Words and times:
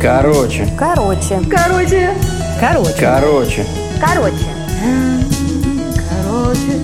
Короче. 0.00 0.68
Короче. 0.78 1.40
Короче. 1.50 2.10
Короче. 2.60 2.94
Короче. 3.00 3.66
Короче. 4.00 4.44
Короче. 6.10 6.80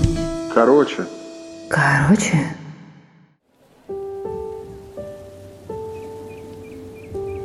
Короче. 0.54 1.06
Короче. 1.68 2.56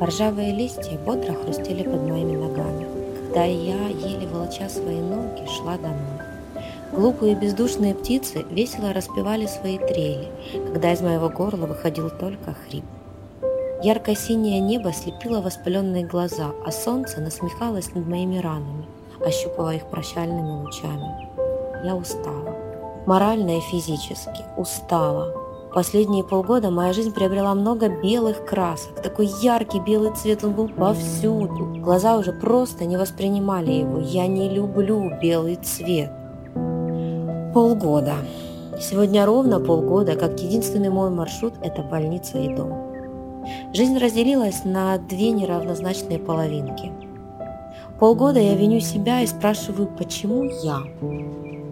Ржавые 0.01 0.53
листья 0.53 0.97
бодро 0.99 1.33
хрустели 1.33 1.83
под 1.83 2.07
моими 2.07 2.35
ногами, 2.35 2.85
когда 3.17 3.43
я, 3.43 3.87
еле 3.87 4.27
волоча 4.27 4.69
свои 4.69 4.99
ноги, 4.99 5.47
шла 5.57 5.77
домой. 5.77 6.21
Глупые 6.91 7.35
бездушные 7.35 7.95
птицы 7.95 8.45
весело 8.49 8.93
распевали 8.93 9.45
свои 9.47 9.77
трели, 9.77 10.27
когда 10.71 10.93
из 10.93 11.01
моего 11.01 11.29
горла 11.29 11.65
выходил 11.65 12.09
только 12.09 12.53
хрип. 12.53 12.85
Ярко-синее 13.85 14.61
небо 14.61 14.91
слепило 14.91 15.41
воспаленные 15.41 16.07
глаза, 16.07 16.53
а 16.65 16.71
солнце 16.71 17.21
насмехалось 17.21 17.93
над 17.93 18.07
моими 18.07 18.39
ранами, 18.39 18.87
ощупывая 19.23 19.75
их 19.75 19.85
прощальными 19.91 20.63
лучами. 20.63 21.85
Я 21.85 21.95
устала. 21.95 22.55
Морально 23.05 23.59
и 23.59 23.61
физически 23.61 24.43
устала. 24.57 25.31
Последние 25.71 26.23
полгода 26.23 26.71
моя 26.71 26.93
жизнь 26.93 27.13
приобрела 27.13 27.53
много 27.53 27.89
белых 27.89 28.43
красок. 28.43 29.03
Такой 29.03 29.27
яркий 29.43 29.79
белый 29.79 30.15
цвет, 30.15 30.43
он 30.43 30.53
был 30.53 30.67
повсюду. 30.67 31.75
Глаза 31.75 32.17
уже 32.17 32.33
просто 32.33 32.85
не 32.85 32.97
воспринимали 32.97 33.71
его. 33.71 33.99
Я 33.99 34.25
не 34.25 34.49
люблю 34.49 35.11
белый 35.21 35.57
цвет. 35.57 36.09
Полгода. 37.53 38.15
Сегодня 38.81 39.27
ровно 39.27 39.59
полгода, 39.59 40.15
как 40.15 40.39
единственный 40.39 40.89
мой 40.89 41.11
маршрут– 41.11 41.53
это 41.61 41.83
больница 41.83 42.39
и 42.39 42.51
дом. 42.51 42.84
Жизнь 43.73 43.97
разделилась 43.97 44.63
на 44.63 44.97
две 44.97 45.31
неравнозначные 45.31 46.19
половинки. 46.19 46.91
Полгода 47.99 48.39
я 48.39 48.55
виню 48.55 48.79
себя 48.79 49.21
и 49.21 49.27
спрашиваю, 49.27 49.87
почему 49.97 50.43
я? 50.63 50.79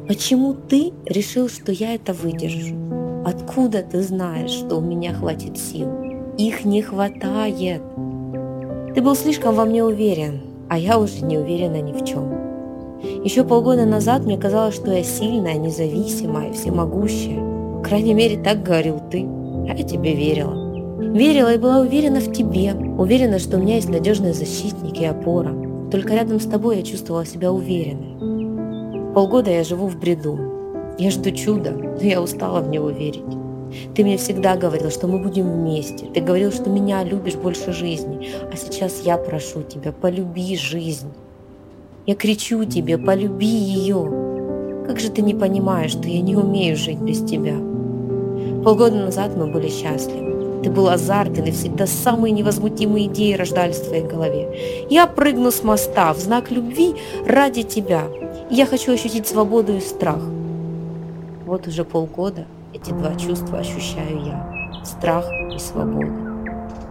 Почему 0.07 0.53
ты 0.53 0.93
решил, 1.05 1.49
что 1.49 1.71
я 1.71 1.95
это 1.95 2.13
выдержу? 2.13 2.75
Откуда 3.25 3.83
ты 3.83 4.01
знаешь, 4.01 4.51
что 4.51 4.77
у 4.77 4.81
меня 4.81 5.13
хватит 5.13 5.57
сил? 5.57 5.87
Их 6.37 6.65
не 6.65 6.81
хватает. 6.81 7.81
Ты 8.95 9.01
был 9.01 9.15
слишком 9.15 9.55
во 9.55 9.65
мне 9.65 9.83
уверен, 9.83 10.41
а 10.69 10.77
я 10.77 10.97
уже 10.97 11.23
не 11.23 11.37
уверена 11.37 11.81
ни 11.81 11.93
в 11.93 12.05
чем. 12.05 12.43
Еще 13.23 13.43
полгода 13.43 13.85
назад 13.85 14.23
мне 14.23 14.37
казалось, 14.37 14.75
что 14.75 14.91
я 14.91 15.03
сильная, 15.03 15.55
независимая, 15.55 16.53
всемогущая. 16.53 17.39
По 17.77 17.83
крайней 17.83 18.13
мере, 18.13 18.41
так 18.41 18.63
говорил 18.63 19.01
ты, 19.11 19.25
а 19.69 19.75
я 19.75 19.83
тебе 19.83 20.13
верила. 20.15 20.62
Верила 21.11 21.53
и 21.53 21.57
была 21.57 21.79
уверена 21.79 22.19
в 22.19 22.31
тебе, 22.31 22.73
уверена, 22.73 23.37
что 23.39 23.57
у 23.57 23.59
меня 23.59 23.75
есть 23.75 23.89
надежный 23.89 24.33
защитник 24.33 24.99
и 24.99 25.05
опора. 25.05 25.53
Только 25.91 26.13
рядом 26.13 26.39
с 26.39 26.45
тобой 26.45 26.77
я 26.77 26.83
чувствовала 26.83 27.25
себя 27.25 27.51
уверенной. 27.51 29.13
Полгода 29.13 29.51
я 29.51 29.63
живу 29.63 29.87
в 29.87 29.99
бреду, 29.99 30.39
я 30.97 31.11
жду 31.11 31.31
чуда, 31.31 31.71
но 31.71 32.01
я 32.01 32.21
устала 32.21 32.61
в 32.61 32.69
него 32.69 32.89
верить. 32.89 33.21
Ты 33.95 34.03
мне 34.03 34.17
всегда 34.17 34.55
говорил, 34.55 34.89
что 34.89 35.07
мы 35.07 35.19
будем 35.19 35.51
вместе. 35.51 36.05
Ты 36.05 36.21
говорил, 36.21 36.51
что 36.51 36.69
меня 36.69 37.03
любишь 37.03 37.35
больше 37.35 37.73
жизни. 37.73 38.29
А 38.51 38.55
сейчас 38.55 39.01
я 39.03 39.17
прошу 39.17 39.63
тебя, 39.63 39.91
полюби 39.91 40.55
жизнь. 40.55 41.09
Я 42.05 42.15
кричу 42.15 42.63
тебе, 42.65 42.97
полюби 42.97 43.47
ее. 43.47 44.83
Как 44.87 44.99
же 44.99 45.09
ты 45.09 45.21
не 45.21 45.33
понимаешь, 45.33 45.91
что 45.91 46.07
я 46.07 46.21
не 46.21 46.35
умею 46.35 46.75
жить 46.75 46.99
без 46.99 47.23
тебя? 47.23 47.55
Полгода 48.63 48.95
назад 48.95 49.35
мы 49.35 49.51
были 49.51 49.69
счастливы. 49.69 50.32
Ты 50.63 50.69
был 50.69 50.87
азартен, 50.87 51.43
и 51.43 51.51
всегда 51.51 51.85
самые 51.85 52.31
невозмутимые 52.31 53.07
идеи 53.07 53.33
рождались 53.33 53.77
в 53.77 53.87
твоей 53.87 54.05
голове. 54.05 54.87
Я 54.89 55.07
прыгну 55.07 55.51
с 55.51 55.61
моста 55.61 56.13
в 56.13 56.19
знак 56.19 56.51
любви 56.51 56.95
ради 57.25 57.63
тебя. 57.63 58.03
Я 58.49 58.65
хочу 58.65 58.93
ощутить 58.93 59.27
свободу 59.27 59.75
и 59.75 59.81
страх. 59.81 60.21
Вот 61.45 61.67
уже 61.67 61.83
полгода 61.83 62.45
эти 62.73 62.91
два 62.91 63.15
чувства 63.15 63.59
ощущаю 63.59 64.25
я. 64.25 64.81
Страх 64.85 65.25
и 65.53 65.59
свобода. 65.59 66.13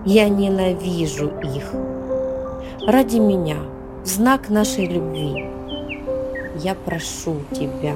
Я 0.04 0.28
ненавижу 0.28 1.32
их. 1.42 1.72
Ради 2.86 3.18
меня, 3.18 3.56
в 4.04 4.06
знак 4.06 4.50
нашей 4.50 4.86
любви, 4.86 5.46
я 6.62 6.74
прошу 6.74 7.36
тебя. 7.52 7.94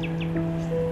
thank 0.00 0.22
you 0.22 0.89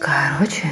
Короче, 0.00 0.68